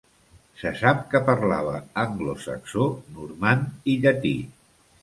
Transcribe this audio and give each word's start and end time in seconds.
Se 0.61 0.71
sap 0.79 1.03
que 1.11 1.21
parlava 1.27 1.75
anglosaxó, 2.05 2.89
normand 3.21 3.95
i 3.95 3.99
llatí. 4.07 4.35